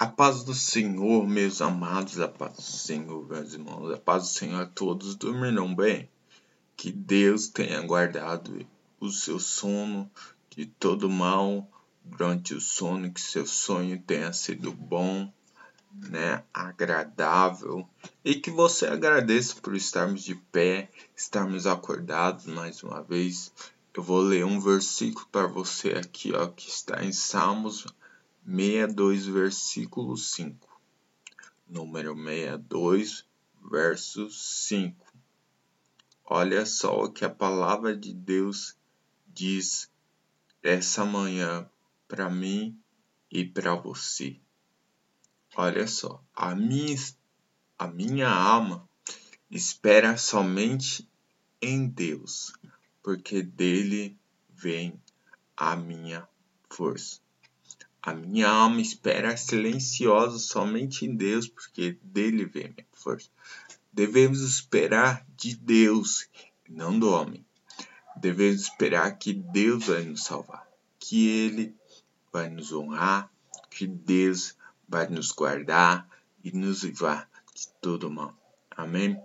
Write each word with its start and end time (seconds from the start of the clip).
A 0.00 0.06
paz 0.06 0.42
do 0.44 0.54
Senhor, 0.54 1.28
meus 1.28 1.60
amados, 1.60 2.18
a 2.20 2.26
paz 2.26 2.54
do 2.54 2.62
Senhor, 2.62 3.28
meus 3.28 3.52
irmãos, 3.52 3.92
a 3.92 3.98
paz 3.98 4.22
do 4.22 4.28
Senhor 4.30 4.62
a 4.62 4.64
todos. 4.64 5.14
Dormiram 5.14 5.74
bem? 5.74 6.08
Que 6.74 6.90
Deus 6.90 7.48
tenha 7.48 7.82
guardado 7.82 8.66
o 8.98 9.10
seu 9.10 9.38
sono 9.38 10.10
de 10.56 10.64
todo 10.64 11.10
mal 11.10 11.70
durante 12.02 12.54
o 12.54 12.62
sono, 12.62 13.12
que 13.12 13.20
seu 13.20 13.46
sonho 13.46 14.00
tenha 14.00 14.32
sido 14.32 14.72
bom, 14.72 15.30
né, 15.92 16.44
agradável 16.54 17.86
e 18.24 18.34
que 18.36 18.50
você 18.50 18.86
agradeça 18.86 19.56
por 19.56 19.76
estarmos 19.76 20.24
de 20.24 20.34
pé, 20.34 20.90
estarmos 21.14 21.66
acordados 21.66 22.46
mais 22.46 22.82
uma 22.82 23.02
vez. 23.02 23.52
Eu 23.92 24.02
vou 24.02 24.22
ler 24.22 24.46
um 24.46 24.58
versículo 24.58 25.26
para 25.30 25.46
você 25.46 25.90
aqui, 25.90 26.32
ó, 26.32 26.46
que 26.46 26.70
está 26.70 27.04
em 27.04 27.12
Salmos 27.12 27.86
62, 28.44 29.26
versículo 29.26 30.16
5. 30.16 30.80
Número 31.68 32.14
62, 32.14 33.24
verso 33.70 34.30
5. 34.30 35.06
Olha 36.24 36.64
só 36.64 37.04
o 37.04 37.12
que 37.12 37.24
a 37.24 37.30
palavra 37.30 37.96
de 37.96 38.14
Deus 38.14 38.76
diz 39.26 39.90
essa 40.62 41.04
manhã 41.04 41.68
para 42.08 42.30
mim 42.30 42.78
e 43.30 43.44
para 43.44 43.74
você. 43.74 44.38
Olha 45.56 45.86
só, 45.86 46.22
a 46.34 46.54
minha, 46.54 46.96
a 47.78 47.86
minha 47.86 48.28
alma 48.28 48.88
espera 49.50 50.16
somente 50.16 51.08
em 51.60 51.86
Deus, 51.86 52.52
porque 53.02 53.42
dele 53.42 54.16
vem 54.48 55.00
a 55.56 55.76
minha 55.76 56.28
força. 56.68 57.20
A 58.02 58.14
minha 58.14 58.48
alma 58.48 58.80
espera 58.80 59.36
silenciosa 59.36 60.38
somente 60.38 61.04
em 61.04 61.14
Deus, 61.14 61.46
porque 61.46 61.98
dele 62.02 62.46
vem 62.46 62.64
a 62.64 62.68
minha 62.68 62.86
força. 62.92 63.28
Devemos 63.92 64.40
esperar 64.40 65.26
de 65.36 65.54
Deus, 65.54 66.26
não 66.68 66.98
do 66.98 67.10
homem. 67.10 67.44
Devemos 68.16 68.62
esperar 68.62 69.18
que 69.18 69.34
Deus 69.34 69.86
vai 69.86 70.02
nos 70.02 70.24
salvar, 70.24 70.66
que 70.98 71.28
Ele 71.28 71.74
vai 72.32 72.48
nos 72.48 72.72
honrar, 72.72 73.30
que 73.70 73.86
Deus 73.86 74.56
vai 74.88 75.06
nos 75.08 75.30
guardar 75.30 76.08
e 76.42 76.52
nos 76.52 76.82
livrar 76.82 77.28
de 77.54 77.68
todo 77.80 78.10
mal. 78.10 78.34
Amém? 78.70 79.20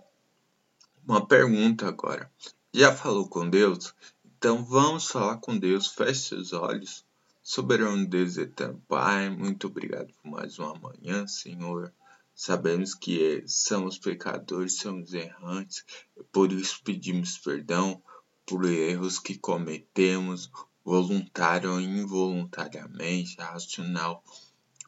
Uma 1.07 1.25
pergunta 1.25 1.87
agora. 1.87 2.29
Já 2.73 2.93
falou 2.93 3.27
com 3.27 3.49
Deus? 3.49 3.93
Então 4.37 4.65
vamos 4.65 5.07
falar 5.07 5.37
com 5.37 5.57
Deus. 5.57 5.87
Feche 5.87 6.29
seus 6.29 6.51
olhos. 6.51 7.05
Soberano 7.47 8.07
Deus 8.07 8.37
eterno 8.37 8.81
Pai, 8.87 9.29
muito 9.29 9.67
obrigado 9.67 10.11
por 10.15 10.31
mais 10.31 10.57
uma 10.57 10.73
manhã, 10.79 11.27
Senhor. 11.27 11.93
Sabemos 12.33 12.95
que 12.95 13.43
somos 13.47 13.99
pecadores, 13.99 14.79
somos 14.79 15.13
errantes, 15.13 15.85
por 16.31 16.51
isso 16.51 16.81
pedimos 16.83 17.37
perdão 17.37 18.01
por 18.47 18.65
erros 18.65 19.19
que 19.19 19.37
cometemos, 19.37 20.49
voluntário 20.83 21.71
ou 21.71 21.79
involuntariamente, 21.79 23.37
racional 23.37 24.23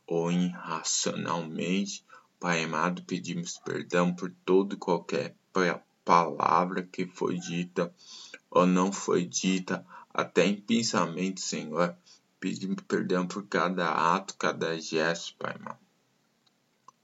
ou 0.07 0.31
irracionalmente. 0.31 2.03
Pai 2.39 2.63
amado, 2.63 3.03
pedimos 3.03 3.59
perdão 3.59 4.15
por 4.15 4.33
toda 4.43 4.73
e 4.73 4.79
qualquer 4.79 5.35
palavra 6.03 6.81
que 6.81 7.05
foi 7.05 7.37
dita 7.37 7.93
ou 8.49 8.65
não 8.65 8.91
foi 8.91 9.27
dita, 9.27 9.85
até 10.11 10.47
em 10.47 10.59
pensamento, 10.59 11.39
Senhor. 11.39 11.95
Pedimos 12.39 12.83
perdão 12.87 13.27
por 13.27 13.45
cada 13.47 13.89
ato, 14.15 14.35
cada 14.37 14.79
gesto, 14.79 15.35
Pai 15.37 15.55
amado. 15.59 15.79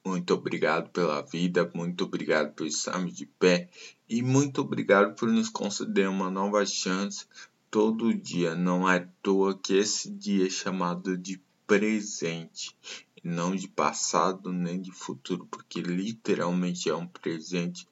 Muito 0.05 0.33
obrigado 0.33 0.89
pela 0.89 1.21
vida, 1.21 1.71
muito 1.73 2.03
obrigado 2.03 2.53
por 2.53 2.67
estarmos 2.67 3.15
de 3.15 3.25
pé 3.25 3.69
e 4.09 4.21
muito 4.21 4.59
obrigado 4.59 5.15
por 5.15 5.29
nos 5.29 5.47
conceder 5.47 6.09
uma 6.09 6.29
nova 6.29 6.65
chance 6.65 7.25
todo 7.71 8.13
dia. 8.13 8.53
Não 8.53 8.87
é 8.87 8.97
à 8.97 9.07
toa 9.21 9.57
que 9.57 9.73
esse 9.75 10.11
dia 10.11 10.45
é 10.45 10.49
chamado 10.49 11.17
de 11.17 11.41
presente, 11.65 12.75
não 13.23 13.55
de 13.55 13.67
passado 13.67 14.51
nem 14.51 14.81
de 14.81 14.91
futuro, 14.91 15.47
porque 15.49 15.81
literalmente 15.81 16.89
é 16.89 16.95
um 16.95 17.07
presente 17.07 17.87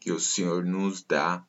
que 0.00 0.10
o 0.10 0.18
Senhor 0.18 0.64
nos 0.64 1.02
dá. 1.02 1.44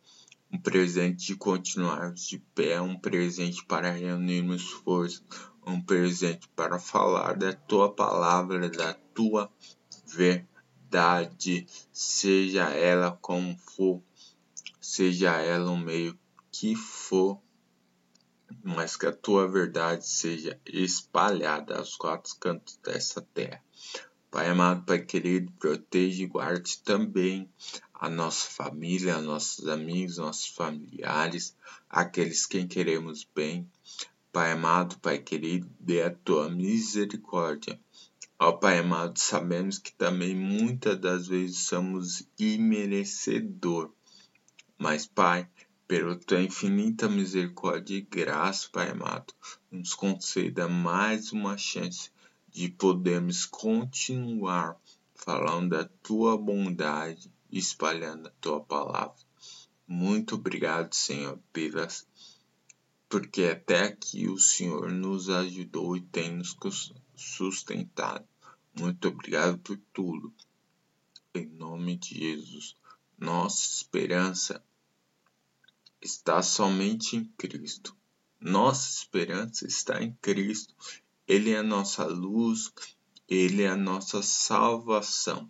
Um 0.54 0.58
presente 0.58 1.28
de 1.28 1.36
continuarmos 1.36 2.28
de 2.28 2.40
pé, 2.54 2.82
um 2.82 2.98
presente 2.98 3.64
para 3.66 3.90
reunirmos 3.90 4.70
forças, 4.70 5.24
um 5.66 5.82
presente 5.82 6.48
para 6.56 6.78
falar 6.78 7.38
da 7.38 7.54
tua 7.54 7.94
palavra, 7.94 8.70
da 8.70 8.94
tua 8.94 9.50
verdade, 10.06 11.66
seja 11.92 12.70
ela 12.70 13.18
como 13.22 13.58
for, 13.58 14.02
seja 14.82 15.38
ela 15.38 15.72
o 15.72 15.78
meio 15.78 16.20
que 16.52 16.76
for, 16.76 17.40
mas 18.64 18.98
que 18.98 19.06
a 19.06 19.14
tua 19.14 19.48
verdade 19.48 20.06
seja 20.06 20.60
espalhada 20.66 21.78
aos 21.78 21.96
quatro 21.96 22.36
cantos 22.40 22.78
dessa 22.84 23.22
terra. 23.34 23.64
Pai 24.30 24.50
amado, 24.50 24.86
Pai 24.86 25.00
querido, 25.00 25.52
proteja 25.54 26.24
e 26.24 26.28
guarde 26.28 26.78
também 26.80 27.50
a 28.02 28.10
nossa 28.10 28.50
família, 28.50 29.22
nossos 29.22 29.68
amigos, 29.68 30.18
nossos 30.18 30.48
familiares, 30.48 31.56
aqueles 31.88 32.48
quem 32.48 32.68
queremos 32.68 33.28
bem. 33.36 33.70
Pai 34.34 34.54
amado, 34.54 34.98
Pai 34.98 35.20
querido, 35.20 35.70
dê 35.80 36.02
a 36.02 36.10
tua 36.10 36.50
misericórdia. 36.50 37.80
Ó 38.40 38.54
Pai 38.54 38.80
amado, 38.80 39.20
sabemos 39.20 39.78
que 39.78 39.94
também 39.94 40.36
muitas 40.36 41.00
das 41.00 41.28
vezes 41.28 41.60
somos 41.60 42.28
imerecedor. 42.40 43.92
Mas, 44.80 45.06
Pai, 45.06 45.48
pela 45.88 46.16
tua 46.16 46.42
infinita 46.42 47.08
misericórdia 47.08 47.98
e 47.98 48.02
graça, 48.02 48.68
Pai 48.72 48.90
amado, 48.90 49.32
nos 49.70 49.94
conceda 49.94 50.68
mais 50.68 51.32
uma 51.32 51.56
chance 51.56 52.10
de 52.50 52.68
podermos 52.68 53.46
continuar 53.46 54.76
falando 55.14 55.78
da 55.78 55.86
tua 56.02 56.36
bondade 56.36 57.32
e 57.52 57.60
espalhando 57.60 58.28
a 58.28 58.34
tua 58.42 58.62
palavra. 58.62 59.18
Muito 59.88 60.36
obrigado, 60.36 60.94
Senhor, 60.94 61.38
pelas 61.52 62.08
porque 63.12 63.44
até 63.44 63.88
aqui 63.88 64.30
o 64.30 64.40
Senhor 64.40 64.90
nos 64.90 65.30
ajudou 65.30 65.98
e 65.98 66.02
tem 66.02 66.32
nos 66.32 66.56
sustentado. 67.14 68.26
Muito 68.74 69.10
obrigado 69.10 69.58
por 69.58 69.78
tudo. 69.92 70.34
Em 71.34 71.46
nome 71.46 71.98
de 71.98 72.18
Jesus, 72.18 72.78
nossa 73.20 73.68
esperança 73.68 74.64
está 76.02 76.42
somente 76.42 77.18
em 77.18 77.26
Cristo. 77.38 77.94
Nossa 78.40 78.90
esperança 78.90 79.68
está 79.68 80.02
em 80.02 80.14
Cristo. 80.22 80.74
Ele 81.28 81.52
é 81.52 81.58
a 81.58 81.64
nossa 81.64 82.06
luz, 82.06 82.72
ele 83.28 83.64
é 83.64 83.68
a 83.68 83.76
nossa 83.76 84.22
salvação. 84.24 85.50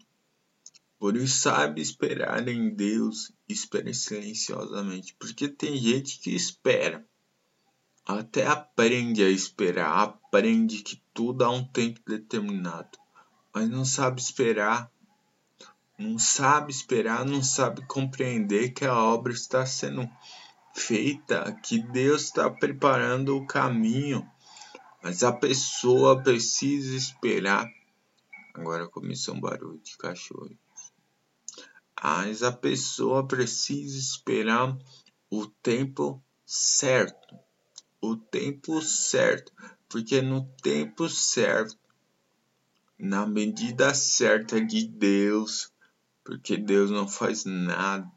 Por 1.01 1.17
isso, 1.17 1.39
sabe 1.39 1.81
esperar 1.81 2.47
em 2.47 2.69
Deus, 2.69 3.33
espere 3.49 3.91
silenciosamente, 3.91 5.15
porque 5.17 5.47
tem 5.47 5.75
gente 5.75 6.19
que 6.19 6.29
espera. 6.29 7.03
até 8.05 8.45
aprende 8.45 9.23
a 9.23 9.27
esperar, 9.27 9.97
aprende 9.99 10.83
que 10.83 11.01
tudo 11.11 11.43
há 11.43 11.49
um 11.49 11.65
tempo 11.65 11.99
determinado, 12.05 12.99
mas 13.51 13.67
não 13.67 13.83
sabe 13.83 14.21
esperar, 14.21 14.91
não 15.97 16.19
sabe 16.19 16.71
esperar, 16.71 17.25
não 17.25 17.41
sabe 17.41 17.83
compreender 17.87 18.69
que 18.69 18.85
a 18.85 18.95
obra 18.95 19.33
está 19.33 19.65
sendo 19.65 20.07
feita, 20.75 21.51
que 21.63 21.79
Deus 21.79 22.25
está 22.25 22.47
preparando 22.47 23.35
o 23.35 23.47
caminho, 23.47 24.23
mas 25.01 25.23
a 25.23 25.33
pessoa 25.33 26.21
precisa 26.21 26.95
esperar. 26.95 27.67
Agora 28.53 28.87
começou 28.87 29.33
um 29.33 29.41
barulho 29.41 29.79
de 29.79 29.97
cachorro. 29.97 30.55
Mas 32.03 32.41
a 32.41 32.51
pessoa 32.51 33.27
precisa 33.27 33.97
esperar 33.97 34.77
o 35.29 35.45
tempo 35.45 36.23
certo. 36.45 37.35
O 38.01 38.15
tempo 38.15 38.81
certo. 38.81 39.53
Porque 39.87 40.21
no 40.21 40.47
tempo 40.63 41.07
certo, 41.07 41.77
na 42.97 43.27
medida 43.27 43.93
certa 43.93 44.59
de 44.59 44.87
Deus, 44.87 45.71
porque 46.23 46.57
Deus 46.57 46.89
não 46.89 47.07
faz 47.07 47.45
nada 47.45 48.09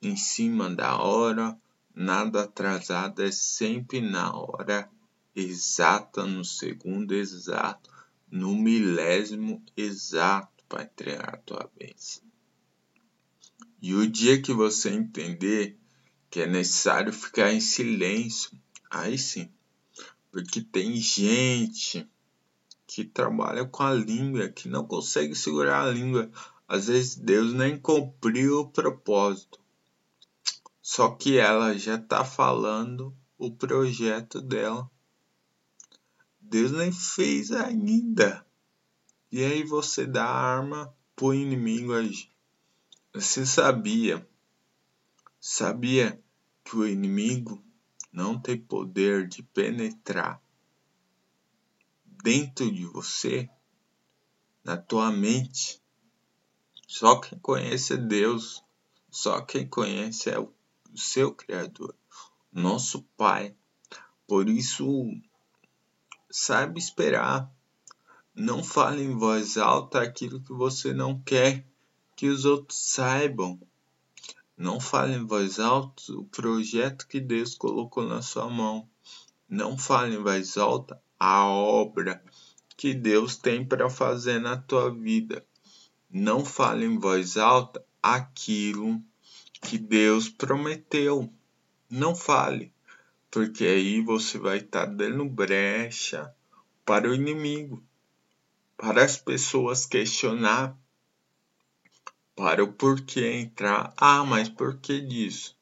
em 0.00 0.16
cima 0.16 0.68
da 0.68 0.96
hora, 0.96 1.56
nada 1.94 2.42
atrasado, 2.42 3.22
é 3.22 3.30
sempre 3.30 4.00
na 4.00 4.34
hora 4.34 4.90
exata, 5.34 6.24
no 6.24 6.44
segundo 6.44 7.12
exato, 7.12 7.90
no 8.30 8.54
milésimo 8.54 9.62
exato 9.76 10.64
para 10.68 10.84
entregar 10.84 11.34
a 11.34 11.38
tua 11.38 11.70
bênção. 11.78 12.31
E 13.82 13.94
o 13.94 14.08
dia 14.08 14.40
que 14.40 14.54
você 14.54 14.90
entender 14.90 15.76
que 16.30 16.40
é 16.40 16.46
necessário 16.46 17.12
ficar 17.12 17.52
em 17.52 17.60
silêncio, 17.60 18.52
aí 18.88 19.18
sim. 19.18 19.50
Porque 20.30 20.60
tem 20.60 20.94
gente 20.94 22.08
que 22.86 23.04
trabalha 23.04 23.64
com 23.64 23.82
a 23.82 23.92
língua, 23.92 24.48
que 24.48 24.68
não 24.68 24.86
consegue 24.86 25.34
segurar 25.34 25.82
a 25.82 25.90
língua. 25.90 26.30
Às 26.68 26.86
vezes 26.86 27.16
Deus 27.16 27.52
nem 27.52 27.76
cumpriu 27.76 28.60
o 28.60 28.68
propósito. 28.68 29.58
Só 30.80 31.10
que 31.10 31.36
ela 31.36 31.76
já 31.76 31.96
está 31.96 32.24
falando 32.24 33.12
o 33.36 33.50
projeto 33.50 34.40
dela. 34.40 34.88
Deus 36.40 36.70
nem 36.70 36.92
fez 36.92 37.50
ainda. 37.50 38.46
E 39.30 39.42
aí 39.42 39.64
você 39.64 40.06
dá 40.06 40.24
arma 40.24 40.94
pro 41.16 41.34
inimigo 41.34 41.92
agir. 41.92 42.31
Você 43.14 43.44
sabia? 43.44 44.26
Sabia 45.38 46.18
que 46.64 46.74
o 46.74 46.86
inimigo 46.86 47.62
não 48.10 48.40
tem 48.40 48.56
poder 48.56 49.28
de 49.28 49.42
penetrar 49.42 50.42
dentro 52.06 52.72
de 52.72 52.86
você, 52.86 53.50
na 54.64 54.78
tua 54.78 55.12
mente? 55.12 55.82
Só 56.88 57.20
quem 57.20 57.38
conhece 57.38 57.98
Deus, 57.98 58.64
só 59.10 59.42
quem 59.42 59.68
conhece 59.68 60.30
é 60.30 60.38
o 60.38 60.50
seu 60.96 61.34
Criador, 61.34 61.94
nosso 62.50 63.02
Pai. 63.14 63.54
Por 64.26 64.48
isso, 64.48 65.04
saiba 66.30 66.78
esperar. 66.78 67.52
Não 68.34 68.64
fale 68.64 69.02
em 69.02 69.14
voz 69.14 69.58
alta 69.58 70.00
aquilo 70.00 70.40
que 70.40 70.54
você 70.54 70.94
não 70.94 71.20
quer 71.20 71.70
que 72.16 72.28
os 72.28 72.44
outros 72.44 72.78
saibam. 72.78 73.60
Não 74.56 74.80
fale 74.80 75.14
em 75.14 75.26
voz 75.26 75.58
alta 75.58 76.02
o 76.12 76.24
projeto 76.24 77.08
que 77.08 77.20
Deus 77.20 77.54
colocou 77.54 78.06
na 78.06 78.22
sua 78.22 78.48
mão. 78.48 78.88
Não 79.48 79.76
fale 79.76 80.16
em 80.16 80.22
voz 80.22 80.56
alta 80.56 81.00
a 81.18 81.46
obra 81.46 82.22
que 82.76 82.94
Deus 82.94 83.36
tem 83.36 83.64
para 83.64 83.88
fazer 83.88 84.40
na 84.40 84.56
tua 84.56 84.90
vida. 84.90 85.44
Não 86.10 86.44
fale 86.44 86.84
em 86.84 86.98
voz 86.98 87.36
alta 87.36 87.84
aquilo 88.02 89.02
que 89.60 89.78
Deus 89.78 90.28
prometeu. 90.28 91.32
Não 91.88 92.14
fale, 92.14 92.72
porque 93.30 93.64
aí 93.64 94.00
você 94.00 94.38
vai 94.38 94.58
estar 94.58 94.86
tá 94.86 94.92
dando 94.92 95.24
brecha 95.24 96.34
para 96.84 97.08
o 97.08 97.14
inimigo, 97.14 97.82
para 98.76 99.04
as 99.04 99.16
pessoas 99.16 99.86
questionar 99.86 100.76
para 102.42 102.64
o 102.64 102.72
porquê 102.72 103.34
entrar. 103.34 103.94
Ah, 103.96 104.24
mas 104.24 104.48
por 104.48 104.76
que 104.78 105.00
disso? 105.00 105.56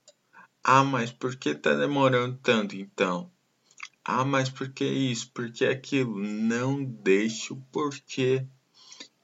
Ah, 0.64 0.82
mas 0.82 1.12
por 1.12 1.36
que 1.36 1.54
tá 1.54 1.74
demorando 1.74 2.38
tanto 2.42 2.74
então? 2.74 3.30
Ah, 4.02 4.24
mas 4.24 4.48
por 4.48 4.70
que 4.70 4.86
isso? 4.86 5.30
Por 5.30 5.52
que 5.52 5.66
aquilo? 5.66 6.18
Não 6.18 6.82
deixe 6.82 7.52
o 7.52 7.56
porquê 7.70 8.46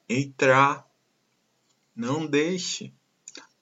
entrar. 0.06 0.87
Não 1.94 2.26
deixe. 2.26 2.93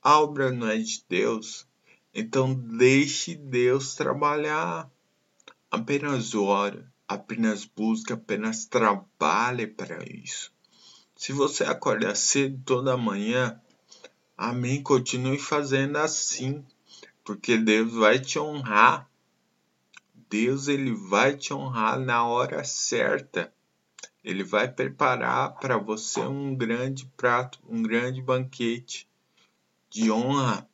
A 0.03 0.19
obra 0.19 0.51
não 0.51 0.69
é 0.69 0.77
de 0.77 1.05
Deus. 1.09 1.65
Então 2.13 2.53
deixe 2.53 3.37
Deus 3.37 3.95
trabalhar. 3.95 4.91
Apenas 5.71 6.35
ore, 6.35 6.85
apenas 7.07 7.65
busque, 7.65 8.13
apenas 8.13 8.65
trabalhe 8.65 9.69
para 9.69 10.03
isso. 10.13 10.53
Se 11.15 11.33
você 11.33 11.63
acordar 11.63 12.17
cedo 12.17 12.61
toda 12.65 12.97
manhã, 12.97 13.61
Amém. 14.37 14.83
Continue 14.83 15.39
fazendo 15.39 15.97
assim, 15.97 16.65
porque 17.25 17.57
Deus 17.57 17.93
vai 17.95 18.19
te 18.19 18.39
honrar. 18.39 19.09
Deus 20.29 20.69
ele 20.69 20.93
vai 20.93 21.37
te 21.37 21.55
honrar 21.55 21.99
na 21.99 22.27
hora 22.27 22.65
certa. 22.65 23.53
Ele 24.23 24.43
vai 24.43 24.67
preparar 24.67 25.55
para 25.61 25.77
você 25.79 26.21
um 26.21 26.55
grande 26.55 27.07
prato, 27.17 27.61
um 27.69 27.83
grande 27.83 28.21
banquete 28.21 29.09
de 29.91 30.11
honra. 30.11 30.69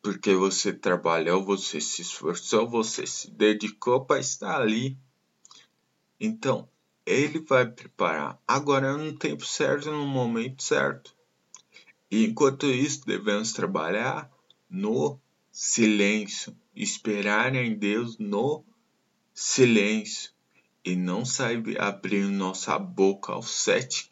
Porque 0.00 0.34
você 0.34 0.72
trabalhou, 0.72 1.44
você 1.44 1.80
se 1.80 2.02
esforçou, 2.02 2.68
você 2.68 3.06
se 3.06 3.30
dedicou 3.30 4.04
para 4.04 4.20
estar 4.20 4.60
ali. 4.60 4.96
Então, 6.20 6.68
ele 7.06 7.40
vai 7.40 7.66
preparar. 7.66 8.40
Agora 8.46 8.96
no 8.96 9.12
tempo 9.12 9.44
certo, 9.44 9.90
no 9.90 10.06
momento 10.06 10.62
certo. 10.62 11.14
E 12.10 12.24
enquanto 12.26 12.66
isso, 12.66 13.04
devemos 13.06 13.52
trabalhar 13.52 14.30
no 14.70 15.18
silêncio, 15.50 16.56
esperar 16.74 17.54
em 17.54 17.74
Deus 17.74 18.18
no 18.18 18.64
silêncio 19.32 20.32
e 20.84 20.94
não 20.94 21.24
sair 21.24 21.80
abrindo 21.80 22.30
nossa 22.30 22.78
boca 22.78 23.32
aos 23.32 23.50
sete, 23.50 24.10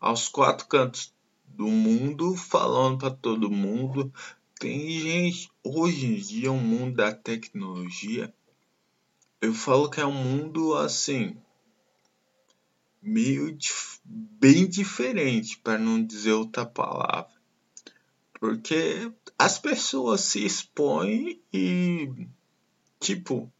aos 0.00 0.28
quatro 0.28 0.66
cantos 0.66 1.12
do 1.46 1.68
mundo, 1.68 2.34
falando 2.36 2.98
para 2.98 3.10
todo 3.10 3.50
mundo. 3.50 4.12
Tem 4.58 4.90
gente, 5.00 5.50
hoje 5.62 6.06
em 6.06 6.14
dia, 6.16 6.50
o 6.50 6.56
um 6.56 6.60
mundo 6.60 6.96
da 6.96 7.12
tecnologia, 7.12 8.32
eu 9.40 9.54
falo 9.54 9.88
que 9.88 10.00
é 10.00 10.06
um 10.06 10.12
mundo 10.12 10.74
assim, 10.74 11.36
meio 13.08 13.52
dif 13.52 13.98
bem 14.04 14.68
diferente, 14.68 15.58
para 15.58 15.78
não 15.78 16.04
dizer 16.04 16.32
outra 16.32 16.64
palavra. 16.64 17.32
Porque 18.38 19.12
as 19.38 19.58
pessoas 19.58 20.20
se 20.20 20.44
expõem 20.44 21.42
e, 21.52 22.28
tipo, 23.00 23.52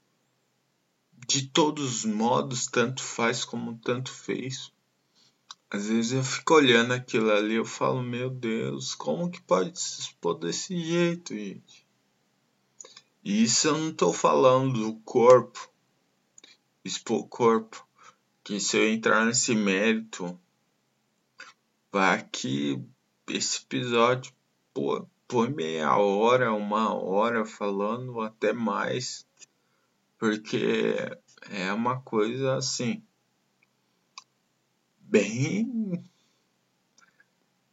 de 1.26 1.48
todos 1.48 1.84
os 1.84 2.04
modos, 2.04 2.66
tanto 2.66 3.02
faz 3.02 3.44
como 3.44 3.78
tanto 3.78 4.10
fez. 4.12 4.72
Às 5.70 5.88
vezes 5.88 6.12
eu 6.12 6.24
fico 6.24 6.54
olhando 6.54 6.94
aquilo 6.94 7.30
ali 7.30 7.56
eu 7.56 7.64
falo, 7.64 8.02
meu 8.02 8.30
Deus, 8.30 8.94
como 8.94 9.30
que 9.30 9.40
pode 9.40 9.78
se 9.78 10.00
expor 10.00 10.38
desse 10.38 10.78
jeito, 10.80 11.34
gente? 11.34 11.86
E 13.22 13.42
isso 13.42 13.68
eu 13.68 13.76
não 13.76 13.92
tô 13.92 14.12
falando 14.12 14.80
do 14.80 14.94
corpo, 15.00 15.70
expor 16.84 17.26
corpo 17.28 17.87
que 18.48 18.58
se 18.58 18.78
eu 18.78 18.88
entrar 18.88 19.26
nesse 19.26 19.54
mérito, 19.54 20.40
vai 21.92 22.26
que 22.32 22.82
esse 23.28 23.60
episódio 23.60 24.32
põe 25.26 25.50
meia 25.50 25.94
hora, 25.98 26.54
uma 26.54 26.94
hora 26.94 27.44
falando 27.44 28.22
até 28.22 28.54
mais, 28.54 29.28
porque 30.16 30.94
é 31.50 31.70
uma 31.74 32.00
coisa 32.00 32.56
assim, 32.56 33.02
bem. 34.98 36.02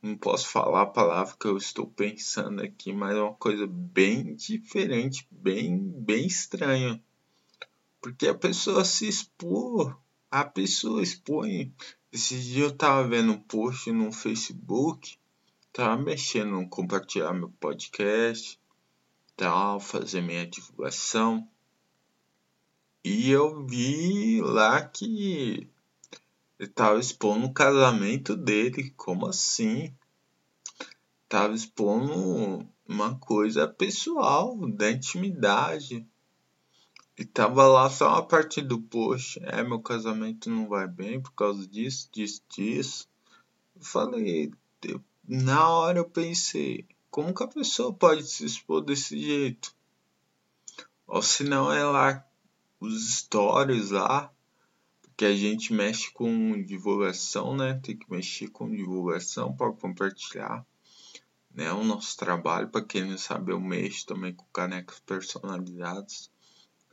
Não 0.01 0.17
posso 0.17 0.49
falar 0.49 0.81
a 0.81 0.87
palavra 0.87 1.37
que 1.39 1.47
eu 1.47 1.55
estou 1.55 1.87
pensando 1.87 2.61
aqui, 2.61 2.91
mas 2.91 3.15
é 3.15 3.21
uma 3.21 3.35
coisa 3.35 3.65
bem 3.65 4.35
diferente, 4.35 5.25
bem, 5.31 5.77
bem 5.77 6.27
estranha. 6.27 7.01
Porque 8.01 8.27
a 8.27 8.35
pessoa 8.35 8.83
se 8.83 9.07
expor 9.07 9.97
a 10.29 10.43
pessoa 10.43 11.01
expõe. 11.01 11.73
Esse 12.11 12.39
dia 12.39 12.63
eu 12.65 12.71
tava 12.75 13.07
vendo 13.07 13.33
um 13.33 13.39
post 13.39 13.91
no 13.91 14.11
Facebook, 14.11 15.17
tava 15.71 16.01
mexendo, 16.01 16.67
compartilhar 16.69 17.33
meu 17.33 17.49
podcast. 17.59 18.59
tal, 19.35 19.79
fazer 19.79 20.21
minha 20.21 20.47
divulgação. 20.47 21.47
E 23.03 23.29
eu 23.29 23.65
vi 23.65 24.41
lá 24.41 24.81
que 24.81 25.69
ele 26.57 26.69
tava 26.69 26.99
expondo 26.99 27.45
o 27.47 27.53
casamento 27.53 28.35
dele. 28.35 28.91
Como 28.91 29.27
assim? 29.27 29.93
Tava 31.27 31.53
expondo 31.53 32.67
uma 32.87 33.17
coisa 33.19 33.67
pessoal, 33.67 34.55
da 34.71 34.89
intimidade. 34.89 36.07
E 37.17 37.23
tava 37.23 37.65
lá 37.67 37.89
só 37.89 38.09
uma 38.09 38.27
parte 38.27 38.61
do 38.61 38.81
post. 38.81 39.39
É, 39.43 39.63
meu 39.63 39.79
casamento 39.79 40.49
não 40.49 40.67
vai 40.67 40.87
bem 40.87 41.21
por 41.21 41.31
causa 41.33 41.65
disso, 41.67 42.09
disso, 42.11 42.41
disso. 42.49 43.09
Eu 43.75 43.81
falei, 43.83 44.51
eu, 44.83 45.01
na 45.27 45.69
hora 45.69 45.99
eu 45.99 46.09
pensei, 46.09 46.85
como 47.09 47.33
que 47.33 47.43
a 47.43 47.47
pessoa 47.47 47.93
pode 47.93 48.23
se 48.23 48.45
expor 48.45 48.81
desse 48.81 49.19
jeito? 49.19 49.73
Ou 51.07 51.21
se 51.21 51.43
não 51.43 51.71
é 51.71 51.83
lá 51.83 52.25
os 52.79 53.19
stories 53.19 53.91
lá, 53.91 54.31
porque 55.01 55.25
a 55.25 55.35
gente 55.35 55.73
mexe 55.73 56.11
com 56.11 56.61
divulgação, 56.63 57.55
né? 57.55 57.79
Tem 57.81 57.97
que 57.97 58.11
mexer 58.11 58.49
com 58.49 58.69
divulgação 58.69 59.55
para 59.55 59.71
compartilhar 59.71 60.65
né? 61.55 61.71
O 61.71 61.83
nosso 61.83 62.17
trabalho, 62.17 62.67
para 62.67 62.83
quem 62.83 63.05
não 63.05 63.17
sabe, 63.17 63.53
eu 63.53 63.59
mexo 63.59 64.05
também 64.05 64.33
com 64.33 64.45
canecas 64.51 64.99
personalizadas. 64.99 66.29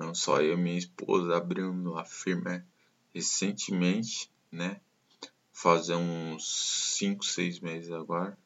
Não 0.02 0.14
só 0.14 0.40
eu 0.40 0.58
minha 0.58 0.76
esposa 0.76 1.36
abrimos 1.36 1.96
a 1.96 2.04
firma 2.04 2.66
recentemente, 3.14 4.28
né? 4.50 4.80
Fazer 5.52 5.94
uns 5.94 6.96
5, 6.98 7.24
6 7.24 7.60
meses 7.60 7.90
agora. 7.90 8.36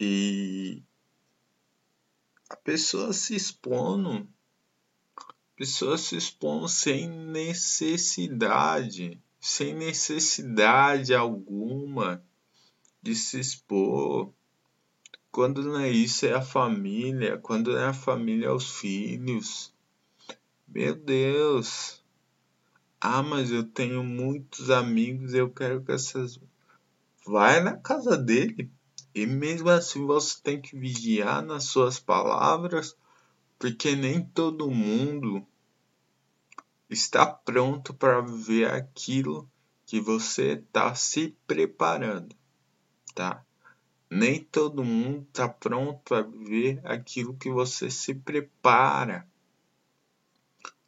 E 0.00 0.82
a 2.50 2.56
pessoa 2.56 3.12
se 3.12 3.36
expondo, 3.36 4.28
pessoa 5.54 5.96
se 5.96 6.16
expondo 6.16 6.68
sem 6.68 7.08
necessidade, 7.08 9.22
sem 9.40 9.74
necessidade 9.74 11.14
alguma 11.14 12.20
de 13.00 13.14
se 13.14 13.38
expor 13.38 14.32
quando 15.32 15.64
não 15.64 15.80
é 15.80 15.88
isso, 15.88 16.26
é 16.26 16.34
a 16.34 16.42
família. 16.42 17.38
Quando 17.38 17.72
não 17.72 17.78
é 17.78 17.86
a 17.86 17.94
família, 17.94 18.48
é 18.48 18.52
os 18.52 18.78
filhos. 18.78 19.72
Meu 20.74 20.94
Deus. 20.94 22.02
Ah, 22.98 23.22
mas 23.22 23.50
eu 23.50 23.62
tenho 23.62 24.02
muitos 24.02 24.70
amigos, 24.70 25.34
eu 25.34 25.50
quero 25.50 25.84
que 25.84 25.92
essas. 25.92 26.40
Vai 27.26 27.60
na 27.60 27.76
casa 27.76 28.16
dele. 28.16 28.70
E 29.14 29.26
mesmo 29.26 29.68
assim 29.68 30.06
você 30.06 30.40
tem 30.42 30.58
que 30.62 30.74
vigiar 30.74 31.42
nas 31.42 31.64
suas 31.64 32.00
palavras, 32.00 32.96
porque 33.58 33.94
nem 33.94 34.24
todo 34.24 34.70
mundo 34.70 35.46
está 36.88 37.26
pronto 37.26 37.92
para 37.92 38.22
ver 38.22 38.72
aquilo 38.72 39.46
que 39.84 40.00
você 40.00 40.52
está 40.52 40.94
se 40.94 41.36
preparando, 41.46 42.34
tá? 43.14 43.44
Nem 44.08 44.42
todo 44.42 44.82
mundo 44.82 45.26
está 45.28 45.46
pronto 45.50 46.14
a 46.14 46.22
viver 46.22 46.80
aquilo 46.82 47.36
que 47.36 47.50
você 47.50 47.90
se 47.90 48.14
prepara. 48.14 49.30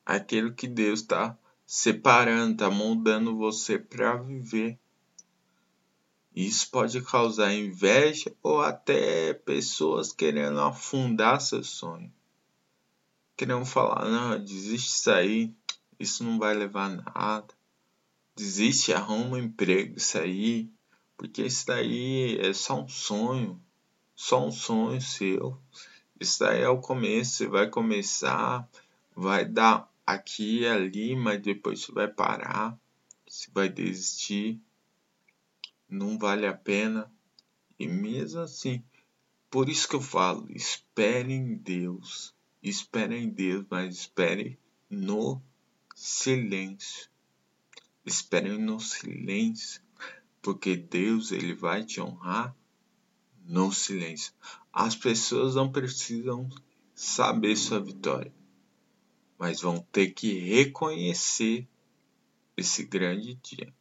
Aquilo 0.05 0.53
que 0.53 0.67
Deus 0.67 1.01
está 1.01 1.37
separando, 1.67 2.53
está 2.53 2.71
moldando 2.71 3.37
você 3.37 3.79
para 3.79 4.17
viver. 4.17 4.79
Isso 6.35 6.71
pode 6.71 7.01
causar 7.03 7.55
inveja 7.55 8.35
ou 8.43 8.61
até 8.61 9.33
pessoas 9.33 10.13
querendo 10.13 10.61
afundar 10.61 11.41
seu 11.41 11.63
sonho. 11.63 12.13
Querendo 13.37 13.65
falar, 13.65 14.09
não, 14.09 14.39
desiste 14.39 14.91
disso 14.91 15.11
aí, 15.11 15.55
isso 15.99 16.25
não 16.25 16.39
vai 16.39 16.55
levar 16.55 16.87
a 16.87 16.89
nada. 16.89 17.55
Desiste, 18.37 18.93
arruma 18.93 19.37
um 19.37 19.39
emprego, 19.39 19.97
isso 19.97 20.19
aí 20.19 20.71
porque 21.17 21.43
isso 21.43 21.67
daí 21.67 22.39
é 22.39 22.53
só 22.53 22.81
um 22.81 22.89
sonho, 22.89 23.61
só 24.15 24.47
um 24.47 24.51
sonho 24.51 25.01
seu. 25.01 25.59
Isso 26.19 26.41
daí 26.41 26.63
é 26.63 26.69
o 26.69 26.81
começo, 26.81 27.37
você 27.37 27.47
vai 27.47 27.69
começar, 27.69 28.69
vai 29.15 29.45
dar 29.45 29.91
aqui 30.07 30.61
e 30.61 30.67
ali, 30.67 31.17
mas 31.17 31.41
depois 31.41 31.81
você 31.81 31.93
vai 31.93 32.09
parar, 32.09 32.79
você 33.27 33.51
vai 33.53 33.69
desistir, 33.69 34.61
não 35.89 36.19
vale 36.19 36.47
a 36.47 36.55
pena. 36.55 37.11
E 37.79 37.87
mesmo 37.89 38.41
assim, 38.41 38.83
por 39.51 39.69
isso 39.69 39.89
que 39.89 39.97
eu 39.97 40.01
falo, 40.01 40.47
espere 40.53 41.33
em 41.33 41.55
Deus, 41.57 42.35
espere 42.63 43.17
em 43.17 43.29
Deus, 43.29 43.65
mas 43.71 43.95
espere 43.95 44.59
no 44.89 45.43
silêncio. 45.95 47.09
Espere 48.05 48.59
no 48.59 48.79
silêncio 48.79 49.85
porque 50.45 50.77
Deus 50.77 51.33
ele 51.33 51.55
vai 51.55 51.83
te 51.83 52.03
honrar 52.03 52.55
no 53.47 53.73
silêncio. 53.73 54.35
As 54.71 54.95
pessoas 54.95 55.55
não 55.55 55.73
precisam 55.73 56.51
saber 56.95 57.57
sua 57.57 57.81
vitória, 57.81 58.33
mas 59.45 59.61
vão 59.61 59.79
ter 59.79 60.15
que 60.15 60.39
reconhecer 60.39 61.69
esse 62.57 62.83
grande 62.83 63.35
dia. 63.35 63.75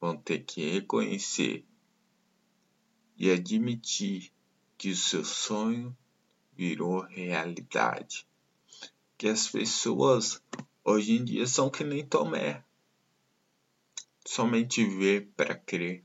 Vão 0.00 0.16
ter 0.16 0.44
que 0.44 0.64
reconhecer 0.74 1.64
e 3.16 3.28
admitir 3.28 4.32
que 4.78 4.90
o 4.90 4.94
seu 4.96 5.24
sonho 5.24 5.92
virou 6.52 7.00
realidade. 7.00 8.28
Que 9.18 9.26
as 9.26 9.48
pessoas 9.48 10.40
hoje 10.84 11.16
em 11.16 11.24
dia 11.24 11.48
são 11.48 11.68
que 11.68 11.82
nem 11.82 12.06
Tomé. 12.06 12.62
Somente 14.24 14.84
ver 14.84 15.32
para 15.36 15.56
crer. 15.56 16.04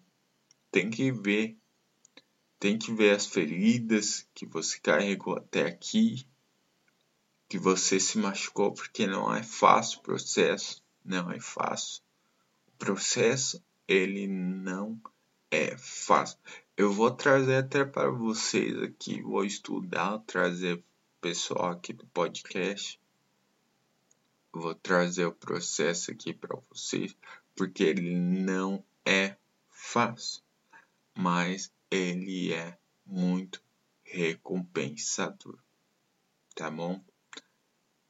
Tem 0.72 0.90
que 0.90 1.12
ver. 1.12 1.56
Tem 2.60 2.80
que 2.80 2.92
ver 2.92 3.16
as 3.16 3.28
feridas 3.28 4.28
que 4.34 4.48
você 4.48 4.80
carregou 4.80 5.38
até 5.38 5.68
aqui. 5.68 6.26
Que 7.52 7.60
você 7.60 8.00
se 8.00 8.18
machucou 8.18 8.72
porque 8.72 9.06
não 9.06 9.36
é 9.36 9.44
fácil 9.44 10.00
o 10.00 10.04
processo. 10.04 10.82
Não 11.04 11.30
é 11.30 11.38
fácil. 11.38 12.02
O 12.70 12.72
processo, 12.78 13.62
ele 13.86 14.26
não 14.26 14.98
é 15.52 15.76
fácil. 15.78 16.38
Eu 16.78 16.94
vou 16.94 17.12
trazer 17.12 17.58
até 17.58 17.84
para 17.84 18.10
vocês 18.10 18.82
aqui, 18.82 19.22
vou 19.22 19.44
estudar, 19.44 20.20
trazer 20.20 20.82
pessoal 21.20 21.72
aqui 21.72 21.92
do 21.92 22.06
podcast. 22.06 22.98
Vou 24.54 24.74
trazer 24.74 25.26
o 25.26 25.34
processo 25.34 26.10
aqui 26.10 26.34
para 26.34 26.58
vocês, 26.70 27.14
porque 27.54 27.84
ele 27.84 28.16
não 28.16 28.82
é 29.06 29.36
fácil, 29.70 30.42
mas 31.14 31.70
ele 31.92 32.54
é 32.54 32.78
muito 33.06 33.62
recompensador, 34.06 35.60
tá 36.56 36.72
bom? 36.72 37.11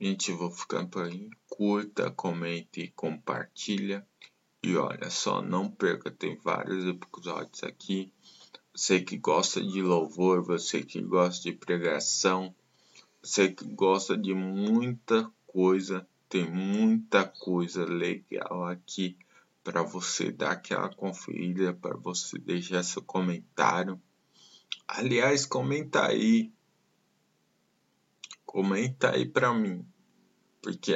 Gente, 0.04 0.32
vou 0.32 0.50
ficando 0.50 0.90
por 0.90 1.04
aí. 1.04 1.30
Curta, 1.48 2.10
comente, 2.10 2.92
compartilha. 2.96 4.04
E 4.64 4.76
olha 4.76 5.12
só, 5.12 5.44
não 5.44 5.70
perca, 5.70 6.10
tem 6.10 6.36
vários 6.38 6.88
episódios 6.88 7.64
aqui. 7.64 8.12
Você 8.74 9.00
que 9.00 9.16
gosta 9.16 9.62
de 9.62 9.80
louvor, 9.80 10.42
você 10.42 10.82
que 10.82 11.00
gosta 11.04 11.44
de 11.44 11.56
pregação, 11.56 12.52
você 13.22 13.52
que 13.52 13.64
gosta 13.64 14.18
de 14.18 14.34
muita 14.34 15.32
coisa, 15.46 16.08
tem 16.28 16.50
muita 16.50 17.24
coisa 17.24 17.86
legal 17.86 18.66
aqui 18.66 19.16
para 19.64 19.84
você 19.84 20.32
dar 20.32 20.54
aquela 20.54 20.90
conferida, 20.90 21.76
para 21.76 21.96
você 21.96 22.40
deixar 22.40 22.82
seu 22.82 23.04
comentário. 23.04 24.02
Aliás, 24.88 25.46
comenta 25.46 26.08
aí. 26.08 26.52
Comenta 28.44 29.12
aí 29.12 29.26
para 29.26 29.54
mim. 29.54 29.86
Porque 30.62 30.94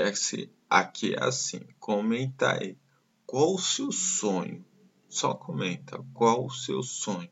aqui 0.70 1.16
é 1.16 1.24
assim, 1.24 1.62
comenta 1.80 2.54
aí. 2.54 2.78
Qual 3.26 3.56
o 3.56 3.60
seu 3.60 3.92
sonho? 3.92 4.64
Só 5.10 5.34
comenta 5.34 6.04
qual 6.14 6.46
o 6.46 6.52
seu 6.52 6.84
sonho. 6.84 7.30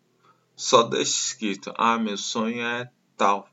Só 0.55 0.81
deixa 0.81 1.11
escrito: 1.11 1.71
"Ah, 1.77 1.99
meu 1.99 2.17
sonho 2.17 2.61
é 2.65 2.91
tal". 3.15 3.47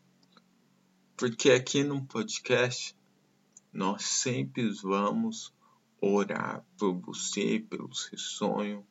Porque 1.16 1.50
aqui 1.50 1.84
no 1.84 2.04
podcast 2.06 2.96
nós 3.70 4.04
sempre 4.04 4.70
vamos 4.82 5.52
orar 6.00 6.64
por 6.78 6.94
você, 7.00 7.60
pelo 7.60 7.94
seu 7.94 8.18
sonho, 8.18 8.86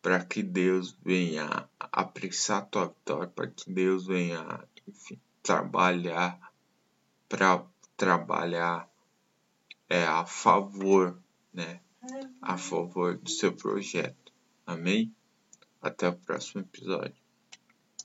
para 0.00 0.24
que 0.24 0.42
Deus 0.42 0.96
venha 1.04 1.68
apressar 1.78 2.66
tua 2.68 2.86
vitória, 2.86 3.28
para 3.28 3.46
que 3.48 3.70
Deus 3.70 4.06
venha, 4.06 4.66
enfim, 4.88 5.20
trabalhar 5.42 6.51
para 7.32 7.64
trabalhar 7.96 8.86
é, 9.88 10.04
a 10.04 10.26
favor, 10.26 11.18
né? 11.50 11.80
A 12.42 12.58
favor 12.58 13.16
do 13.16 13.30
seu 13.30 13.56
projeto. 13.56 14.34
Amém? 14.66 15.10
Até 15.80 16.10
o 16.10 16.12
próximo 16.12 16.60
episódio. 16.60 17.21